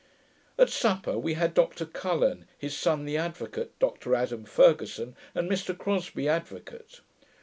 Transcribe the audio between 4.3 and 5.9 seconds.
Fergusson, and Mr